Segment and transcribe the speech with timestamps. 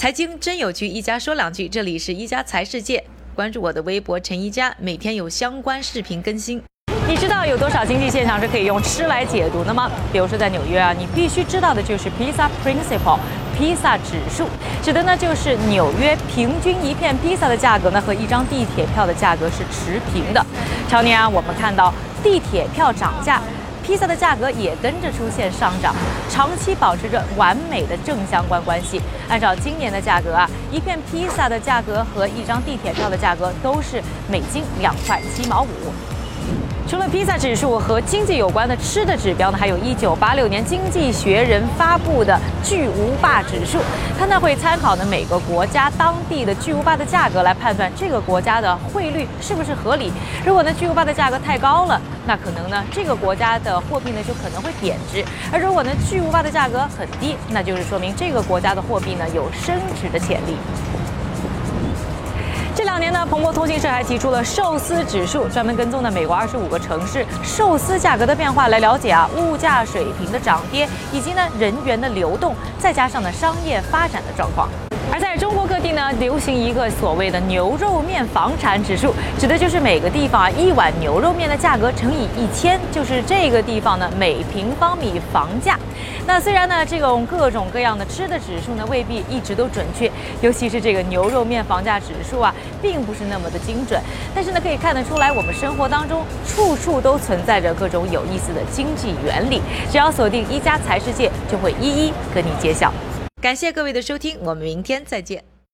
[0.00, 1.68] 财经真有趣，一家说两句。
[1.68, 3.04] 这里是一家财世界，
[3.34, 6.62] 关注我的微博陈一家，每天有相关视频更新。
[7.06, 9.90] 你知道有多少经济现象是可以用吃来解读的吗？
[10.10, 13.18] 比如说在纽约啊，你必须知道的就是 Pizza Principle，
[13.54, 14.48] 披萨指数，
[14.82, 20.42] 指的呢就是纽约平均一片披萨的价格呢和一张地铁票的价格是持平的。
[20.88, 21.92] 常年啊，我们看到
[22.22, 23.42] 地铁票涨价。
[23.82, 25.94] 披萨的价格也跟着出现上涨，
[26.28, 29.00] 长期保持着完美的正相关关系。
[29.28, 35.66] 按照今年的价格啊，一片披萨的价格和一张地铁票的价格都是美金两块七毛五。
[36.90, 43.78] 除了披萨指数和经济有关的吃的指标呢，还有一九八六年经济学人发布的巨无霸指数，
[44.18, 50.12] 它呢会参考呢每个国家当地的巨无霸的价格来判断这个国家的汇率是不是合理。
[50.44, 55.22] 如果呢巨无霸的价格太高了，那可能呢这个国家的货币呢就可能会贬值；
[55.52, 60.56] 而如果呢巨无霸的价格很低，那就是说明这个国家的货币呢有升值的潜力。
[62.90, 74.68] 这两年呢，彭博通讯社还提出了寿司指数，专门跟踪的美国二十五个城市寿司价格的变化，来了解啊物价水平的涨跌，以及呢人员的流动，再加上呢商业发展的状况。
[75.12, 85.76] 而在中国各地呢，流行一个所谓的牛肉面房产指数，指的就是每个地方啊一碗牛肉面的价格乘以一千，就是这个地方呢每平方米房价。
[86.26, 90.08] 那虽然呢这种各种各样的吃的指数呢未必一直都准确，
[90.40, 94.00] 尤其是这个牛肉面房价指数啊，并不是那么的精准。
[94.32, 99.60] 但是呢可以看得出来，我们生活当中处处都存在着各种有意思的经济原理。
[99.90, 102.92] 只要锁定一家财世界，就会一一跟你揭晓。
[103.40, 105.49] 感谢各位的收听，我们明天再见。